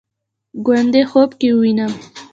[0.65, 1.99] ګوندې خوب کې ووینمه